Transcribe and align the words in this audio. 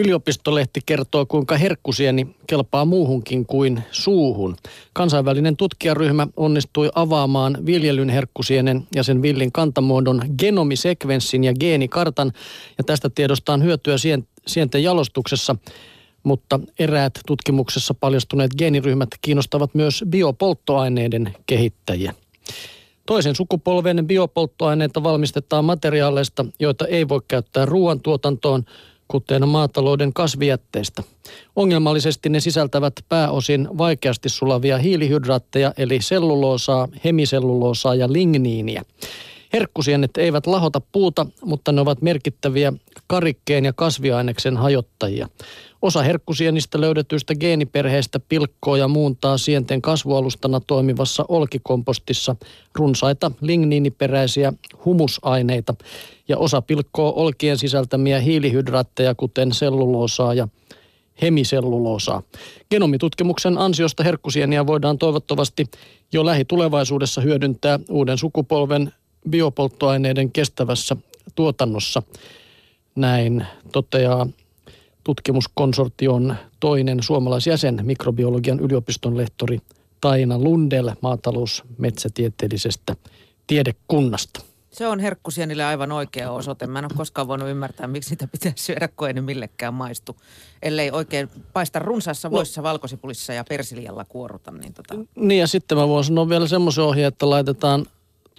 Yliopistolehti 0.00 0.80
kertoo, 0.86 1.26
kuinka 1.26 1.56
herkkusieni 1.56 2.26
kelpaa 2.46 2.84
muuhunkin 2.84 3.46
kuin 3.46 3.82
suuhun. 3.90 4.56
Kansainvälinen 4.92 5.56
tutkijaryhmä 5.56 6.26
onnistui 6.36 6.90
avaamaan 6.94 7.66
viljelyn 7.66 8.08
herkkusienen 8.08 8.86
ja 8.94 9.02
sen 9.02 9.22
villin 9.22 9.52
kantamuodon 9.52 10.22
genomisekvenssin 10.38 11.44
ja 11.44 11.52
geenikartan, 11.60 12.32
ja 12.78 12.84
tästä 12.84 13.10
tiedosta 13.10 13.52
on 13.52 13.64
hyötyä 13.64 13.96
sienten 14.46 14.82
jalostuksessa 14.82 15.56
mutta 16.22 16.60
eräät 16.78 17.20
tutkimuksessa 17.26 17.94
paljastuneet 17.94 18.50
geeniryhmät 18.58 19.08
kiinnostavat 19.22 19.74
myös 19.74 20.04
biopolttoaineiden 20.08 21.34
kehittäjiä. 21.46 22.14
Toisen 23.06 23.36
sukupolven 23.36 24.06
biopolttoaineita 24.06 25.02
valmistetaan 25.02 25.64
materiaaleista, 25.64 26.46
joita 26.60 26.86
ei 26.86 27.08
voi 27.08 27.20
käyttää 27.28 27.66
ruoantuotantoon, 27.66 28.64
kuten 29.10 29.48
maatalouden 29.48 30.12
kasvijätteistä. 30.12 31.02
Ongelmallisesti 31.56 32.28
ne 32.28 32.40
sisältävät 32.40 32.92
pääosin 33.08 33.68
vaikeasti 33.78 34.28
sulavia 34.28 34.78
hiilihydraatteja, 34.78 35.74
eli 35.76 35.98
selluloosaa, 36.02 36.88
hemiselluloosaa 37.04 37.94
ja 37.94 38.12
ligniiniä. 38.12 38.82
Herkkusienet 39.52 40.16
eivät 40.16 40.46
lahota 40.46 40.80
puuta, 40.92 41.26
mutta 41.44 41.72
ne 41.72 41.80
ovat 41.80 42.02
merkittäviä 42.02 42.72
karikkeen 43.06 43.64
ja 43.64 43.72
kasviaineksen 43.72 44.56
hajottajia. 44.56 45.28
Osa 45.82 46.02
herkkusienistä 46.02 46.80
löydetyistä 46.80 47.34
geeniperheistä 47.34 48.20
pilkkoo 48.20 48.76
ja 48.76 48.88
muuntaa 48.88 49.38
sienten 49.38 49.82
kasvualustana 49.82 50.60
toimivassa 50.60 51.24
olkikompostissa 51.28 52.36
runsaita 52.74 53.30
ligniiniperäisiä 53.40 54.52
humusaineita 54.84 55.74
ja 56.28 56.38
osa 56.38 56.62
pilkkoo 56.62 57.12
olkien 57.16 57.58
sisältämiä 57.58 58.20
hiilihydraatteja 58.20 59.14
kuten 59.14 59.52
selluloosaa 59.52 60.34
ja 60.34 60.48
hemiselluloosaa. 61.22 62.22
Genomitutkimuksen 62.70 63.58
ansiosta 63.58 64.02
herkkusieniä 64.02 64.66
voidaan 64.66 64.98
toivottavasti 64.98 65.66
jo 66.12 66.26
lähitulevaisuudessa 66.26 67.20
hyödyntää 67.20 67.78
uuden 67.88 68.18
sukupolven 68.18 68.92
biopolttoaineiden 69.30 70.32
kestävässä 70.32 70.96
tuotannossa. 71.34 72.02
Näin 72.94 73.46
toteaa 73.72 74.26
tutkimuskonsortion 75.04 76.36
toinen 76.60 77.02
suomalaisjäsen, 77.02 77.80
mikrobiologian 77.82 78.60
yliopiston 78.60 79.16
lehtori 79.16 79.58
Taina 80.00 80.38
Lundel 80.38 80.90
maatalousmetsätieteellisestä 81.00 82.96
tiedekunnasta. 83.46 84.40
Se 84.70 84.86
on 84.86 85.00
herkkusienille 85.00 85.64
aivan 85.64 85.92
oikea 85.92 86.30
osoite. 86.30 86.66
Mä 86.66 86.78
en 86.78 86.84
ole 86.84 86.92
koskaan 86.96 87.28
voinut 87.28 87.48
ymmärtää, 87.48 87.86
miksi 87.86 88.10
niitä 88.10 88.26
pitäisi 88.26 88.64
syödä, 88.64 88.88
kun 88.88 89.08
ei 89.08 89.14
ne 89.14 89.20
millekään 89.20 89.74
maistu. 89.74 90.16
Ellei 90.62 90.90
oikein 90.90 91.28
paista 91.52 91.78
runsaassa 91.78 92.28
no. 92.28 92.32
voissa, 92.32 92.60
no. 92.60 92.62
valkosipulissa 92.62 93.32
ja 93.32 93.44
persilialla 93.44 94.04
kuoruta. 94.04 94.50
Niin, 94.50 94.74
tota... 94.74 94.94
niin 95.14 95.40
ja 95.40 95.46
sitten 95.46 95.78
mä 95.78 95.88
voin 95.88 96.04
sanoa 96.04 96.28
vielä 96.28 96.48
semmoisen 96.48 96.84
ohjeen, 96.84 97.08
että 97.08 97.30
laitetaan 97.30 97.86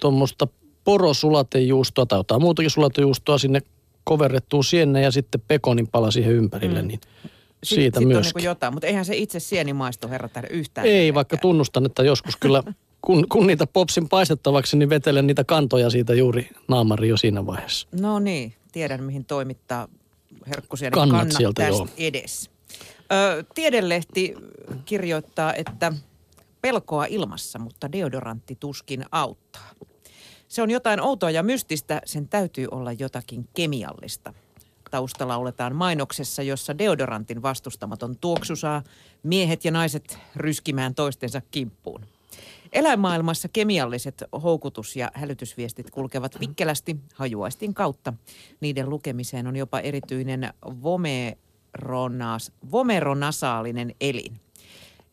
tuommoista 0.00 0.48
porosulatejuustoa 0.84 2.06
tai 2.06 2.18
jotain 2.18 2.42
muutakin 2.42 2.70
sulatejuustoa 2.70 3.38
sinne 3.38 3.60
koverrettuun 4.04 4.64
sienne 4.64 5.00
ja 5.00 5.10
sitten 5.10 5.42
pekonin 5.48 5.88
pala 5.88 6.10
siihen 6.10 6.32
ympärille, 6.32 6.82
mm. 6.82 6.88
niin 6.88 7.00
siitä 7.64 8.00
Sitten 8.00 8.08
myös. 8.08 8.26
on 8.26 8.32
niin 8.36 8.44
jotain, 8.44 8.74
mutta 8.74 8.86
eihän 8.86 9.04
se 9.04 9.16
itse 9.16 9.40
sieni 9.40 9.72
maistu 9.72 10.08
herra 10.08 10.28
yhtään. 10.50 10.86
Ei, 10.86 10.92
millekään. 10.92 11.14
vaikka 11.14 11.36
tunnustan, 11.36 11.86
että 11.86 12.02
joskus 12.02 12.36
kyllä, 12.36 12.62
kun, 13.06 13.26
kun 13.28 13.46
niitä 13.46 13.66
popsin 13.66 14.08
paistettavaksi, 14.08 14.76
niin 14.76 14.88
vetelen 14.88 15.26
niitä 15.26 15.44
kantoja 15.44 15.90
siitä 15.90 16.14
juuri 16.14 16.50
naamari 16.68 17.08
jo 17.08 17.16
siinä 17.16 17.46
vaiheessa. 17.46 17.88
No 18.00 18.18
niin, 18.18 18.54
tiedän 18.72 19.02
mihin 19.02 19.24
toimittaa 19.24 19.88
herkkusieni 20.46 20.94
kannat, 20.94 21.18
kannat 21.18 21.36
sieltä, 21.38 21.62
tästä 21.62 21.82
joo. 21.82 21.88
edes. 21.98 22.50
Ö, 23.12 23.44
Tiedelehti 23.54 24.34
kirjoittaa, 24.84 25.54
että 25.54 25.92
pelkoa 26.60 27.04
ilmassa, 27.04 27.58
mutta 27.58 27.92
deodorantti 27.92 28.56
tuskin 28.60 29.04
auttaa. 29.12 29.70
Se 30.52 30.62
on 30.62 30.70
jotain 30.70 31.00
outoa 31.00 31.30
ja 31.30 31.42
mystistä, 31.42 32.02
sen 32.04 32.28
täytyy 32.28 32.68
olla 32.70 32.92
jotakin 32.92 33.48
kemiallista. 33.54 34.34
Taustalla 34.90 35.36
oletaan 35.36 35.76
mainoksessa, 35.76 36.42
jossa 36.42 36.78
deodorantin 36.78 37.42
vastustamaton 37.42 38.16
tuoksu 38.18 38.56
saa 38.56 38.82
miehet 39.22 39.64
ja 39.64 39.70
naiset 39.70 40.18
ryskimään 40.36 40.94
toistensa 40.94 41.42
kimppuun. 41.50 42.06
Eläinmaailmassa 42.72 43.48
kemialliset 43.48 44.24
houkutus- 44.42 44.96
ja 44.96 45.10
hälytysviestit 45.14 45.90
kulkevat 45.90 46.40
vikkelästi 46.40 46.96
hajuaistin 47.14 47.74
kautta. 47.74 48.12
Niiden 48.60 48.90
lukemiseen 48.90 49.46
on 49.46 49.56
jopa 49.56 49.80
erityinen 49.80 50.54
vomeronas, 50.82 52.52
vomeronasaalinen 52.70 53.94
elin. 54.00 54.40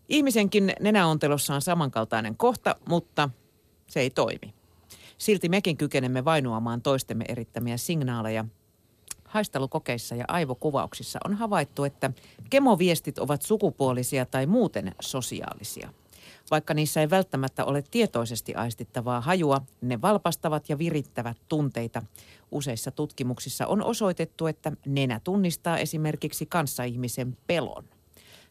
Ihmisenkin 0.10 0.74
nenäontelossa 0.80 1.56
on 1.56 1.62
samankaltainen 1.62 2.38
kohta, 2.38 2.76
mutta 2.90 3.30
se 3.88 4.00
ei 4.00 4.10
toimi. 4.10 4.59
Silti 5.20 5.50
mekin 5.50 5.78
kykenemme 5.78 6.26
vainuamaan 6.26 6.82
toistemme 6.82 7.26
erittämiä 7.28 7.78
signaaleja. 7.78 8.46
Haistelukokeissa 9.26 10.16
ja 10.16 10.26
aivokuvauksissa 10.28 11.20
on 11.26 11.34
havaittu, 11.34 11.84
että 11.84 12.12
kemoviestit 12.50 13.20
ovat 13.20 13.42
sukupuolisia 13.42 14.26
tai 14.26 14.46
muuten 14.46 14.96
sosiaalisia. 15.02 15.94
Vaikka 16.52 16.74
niissä 16.74 17.02
ei 17.02 17.10
välttämättä 17.10 17.66
ole 17.66 17.84
tietoisesti 17.92 18.56
aistittavaa 18.56 19.22
hajua, 19.22 19.62
ne 19.82 20.02
valpastavat 20.02 20.70
ja 20.70 20.78
virittävät 20.78 21.38
tunteita. 21.48 22.04
Useissa 22.52 22.92
tutkimuksissa 22.92 23.68
on 23.68 23.84
osoitettu, 23.84 24.48
että 24.48 24.72
nenä 24.86 25.22
tunnistaa 25.24 25.78
esimerkiksi 25.78 26.46
kanssaihmisen 26.46 27.38
pelon. 27.48 27.84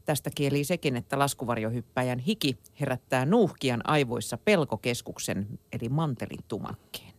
Tästä 0.09 0.31
kieli 0.35 0.65
sekin, 0.65 0.97
että 0.97 1.19
laskuvarjohyppäjän 1.19 2.19
hiki 2.19 2.59
herättää 2.81 3.27
nuuhkian 3.27 3.81
aivoissa 3.85 4.39
pelkokeskuksen 4.45 5.59
eli 5.73 5.89
mantelitumakkeen. 5.89 7.13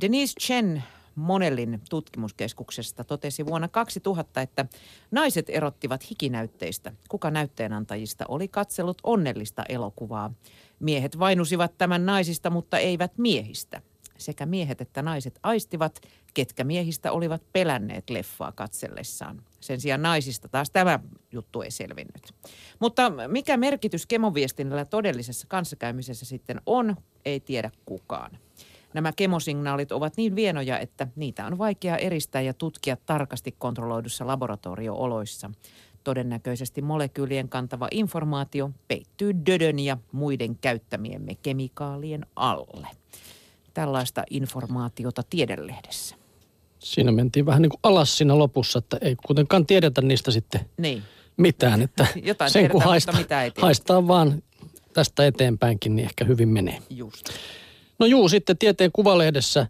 Denise 0.00 0.34
Chen 0.40 0.82
Monellin 1.14 1.80
tutkimuskeskuksesta 1.90 3.04
totesi 3.04 3.46
vuonna 3.46 3.68
2000, 3.68 4.40
että 4.40 4.66
naiset 5.10 5.50
erottivat 5.50 6.10
hikinäytteistä. 6.10 6.92
Kuka 7.08 7.30
näytteenantajista 7.30 8.24
oli 8.28 8.48
katsellut 8.48 8.98
onnellista 9.02 9.62
elokuvaa? 9.68 10.34
Miehet 10.80 11.18
vainusivat 11.18 11.78
tämän 11.78 12.06
naisista, 12.06 12.50
mutta 12.50 12.78
eivät 12.78 13.18
miehistä. 13.18 13.82
Sekä 14.18 14.46
miehet 14.46 14.80
että 14.80 15.02
naiset 15.02 15.38
aistivat, 15.42 16.00
ketkä 16.34 16.64
miehistä 16.64 17.12
olivat 17.12 17.42
pelänneet 17.52 18.10
leffaa 18.10 18.52
katsellessaan. 18.52 19.42
Sen 19.60 19.80
sijaan 19.80 20.02
naisista 20.02 20.48
taas 20.48 20.70
tämä 20.70 21.00
juttu 21.32 21.62
ei 21.62 21.70
selvinnyt. 21.70 22.34
Mutta 22.78 23.12
mikä 23.28 23.56
merkitys 23.56 24.06
kemoviestinnällä 24.06 24.84
todellisessa 24.84 25.46
kanssakäymisessä 25.46 26.26
sitten 26.26 26.60
on, 26.66 26.96
ei 27.24 27.40
tiedä 27.40 27.70
kukaan. 27.86 28.38
Nämä 28.94 29.12
kemosignaalit 29.16 29.92
ovat 29.92 30.16
niin 30.16 30.36
vienoja, 30.36 30.78
että 30.78 31.08
niitä 31.16 31.46
on 31.46 31.58
vaikea 31.58 31.96
eristää 31.96 32.42
ja 32.42 32.54
tutkia 32.54 32.96
tarkasti 33.06 33.54
kontrolloidussa 33.58 34.26
laboratoriooloissa. 34.26 35.50
Todennäköisesti 36.04 36.82
molekyylien 36.82 37.48
kantava 37.48 37.88
informaatio 37.90 38.70
peittyy 38.88 39.34
dödön 39.46 39.78
ja 39.78 39.96
muiden 40.12 40.58
käyttämiemme 40.58 41.34
kemikaalien 41.34 42.26
alle. 42.36 42.88
Tällaista 43.74 44.24
informaatiota 44.30 45.22
tiedelehdessä. 45.30 46.16
Siinä 46.78 47.12
mentiin 47.12 47.46
vähän 47.46 47.62
niin 47.62 47.70
kuin 47.70 47.80
alas 47.82 48.18
siinä 48.18 48.38
lopussa, 48.38 48.78
että 48.78 48.98
ei 49.00 49.16
kuitenkaan 49.26 49.66
tiedetä 49.66 50.00
niistä 50.00 50.30
sitten 50.30 50.60
niin. 50.76 51.02
mitään. 51.36 51.82
Että 51.82 52.06
Jotain 52.22 52.50
sen 52.50 52.70
kun 52.70 52.82
haista, 52.82 53.12
mitä 53.12 53.42
ei 53.42 53.52
haistaa 53.60 54.08
vaan 54.08 54.42
tästä 54.92 55.26
eteenpäinkin, 55.26 55.96
niin 55.96 56.06
ehkä 56.06 56.24
hyvin 56.24 56.48
menee. 56.48 56.78
Just. 56.90 57.28
No 57.98 58.06
juu, 58.06 58.28
sitten 58.28 58.58
tieteen 58.58 58.92
kuvalehdessä 58.92 59.66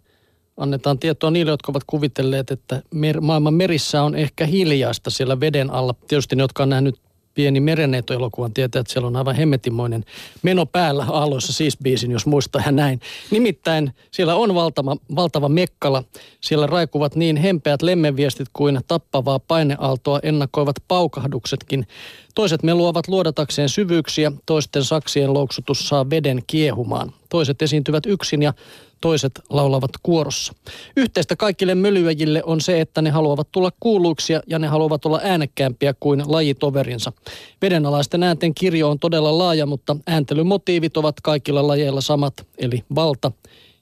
annetaan 0.57 0.99
tietoa 0.99 1.31
niille, 1.31 1.51
jotka 1.51 1.73
ovat 1.73 1.85
kuvitelleet, 1.87 2.51
että 2.51 2.83
mer- 2.95 3.21
maailman 3.21 3.55
merissä 3.55 4.03
on 4.03 4.15
ehkä 4.15 4.47
hiljaista 4.47 5.11
siellä 5.11 5.41
veden 5.41 5.71
alla. 5.71 5.95
Tietysti 6.09 6.37
ne, 6.37 6.43
jotka 6.43 6.63
on 6.63 6.69
nähnyt 6.69 7.04
pieni 7.35 7.61
merenneito-elokuvan 7.61 8.55
tietää, 8.55 8.81
että 8.81 8.93
siellä 8.93 9.07
on 9.07 9.17
aivan 9.17 9.35
hemmetimoinen 9.35 10.05
meno 10.43 10.67
päällä 10.67 11.07
aalloissa 11.09 11.53
siis 11.53 11.77
biisin, 11.83 12.11
jos 12.11 12.27
muistaa 12.27 12.63
ja 12.67 12.73
näin. 12.73 13.01
Nimittäin 13.31 13.93
siellä 14.11 14.35
on 14.35 14.55
valtava, 14.55 14.97
valtava 15.17 15.49
mekkala. 15.49 16.05
Siellä 16.41 16.67
raikuvat 16.67 17.17
niin 17.17 17.37
hempeät 17.37 17.83
lemmenviestit 17.83 18.49
kuin 18.53 18.81
tappavaa 18.89 19.39
paineaaltoa 19.39 20.21
ennakoivat 20.23 20.77
paukahduksetkin. 20.89 21.87
Toiset 22.35 22.63
meluavat 22.63 23.09
luodatakseen 23.09 23.69
syvyyksiä, 23.69 24.33
toisten 24.47 24.85
saksien 24.85 25.35
louksutus 25.35 25.89
saa 25.89 26.11
veden 26.11 26.43
kiehumaan. 26.47 27.13
Toiset 27.29 27.63
esiintyvät 27.63 28.07
yksin 28.07 28.43
ja 28.43 28.53
toiset 29.05 29.41
laulavat 29.51 29.91
kuorossa. 30.03 30.53
Yhteistä 30.97 31.37
kaikille 31.37 31.75
mölyäjille 31.75 32.43
on 32.45 32.61
se, 32.61 32.81
että 32.81 33.03
ne 33.03 33.11
haluavat 33.11 33.49
tulla 33.53 33.71
kuuluiksi 33.81 34.33
ja 34.47 34.59
ne 34.59 34.67
haluavat 34.67 35.07
olla 35.07 35.21
äänekkäämpiä 35.23 35.95
kuin 36.01 36.23
lajitoverinsa. 36.27 37.13
Vedenalaisten 37.63 38.23
äänten 38.23 38.55
kirjo 38.55 38.91
on 38.91 38.99
todella 38.99 39.39
laaja, 39.39 39.67
mutta 39.67 39.97
ääntelymotiivit 40.07 40.97
ovat 40.97 41.21
kaikilla 41.21 41.67
lajeilla 41.67 42.01
samat, 42.01 42.47
eli 42.59 42.85
valta 42.95 43.33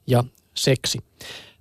ja 0.06 0.24
seksi. 0.54 0.98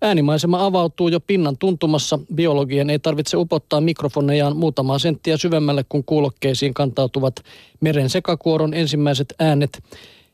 Äänimaisema 0.01 0.65
avautuu 0.65 1.07
jo 1.07 1.19
pinnan 1.19 1.57
tuntumassa. 1.57 2.19
Biologien 2.35 2.89
ei 2.89 2.99
tarvitse 2.99 3.37
upottaa 3.37 3.81
mikrofonejaan 3.81 4.57
muutamaa 4.57 4.99
senttiä 4.99 5.37
syvemmälle, 5.37 5.85
kun 5.89 6.03
kuulokkeisiin 6.03 6.73
kantautuvat 6.73 7.35
meren 7.81 8.09
sekakuoron 8.09 8.73
ensimmäiset 8.73 9.33
äänet. 9.39 9.83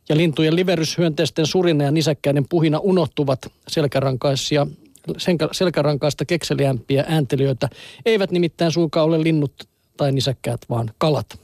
Ja 0.09 0.17
lintujen 0.17 0.55
liveryshyönteisten 0.55 1.45
surina 1.47 1.83
ja 1.83 1.91
nisäkkäiden 1.91 2.45
puhina 2.49 2.79
unohtuvat 2.79 3.51
selkärankaisia 3.67 4.67
selkärankaista 5.51 6.25
kekseliämpiä 6.25 7.05
ääntelijöitä. 7.07 7.69
Eivät 8.05 8.31
nimittäin 8.31 8.71
suinkaan 8.71 9.05
ole 9.05 9.23
linnut 9.23 9.53
tai 9.97 10.11
nisäkkäät, 10.11 10.61
vaan 10.69 10.91
kalat. 10.97 11.39